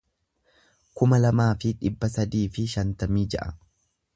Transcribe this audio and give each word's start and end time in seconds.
kuma 1.01 1.19
lamaa 1.25 1.49
fi 1.65 1.73
dhibba 1.83 2.11
sadii 2.15 2.45
fi 2.57 2.67
shantamii 2.75 3.29
ja'a 3.37 3.51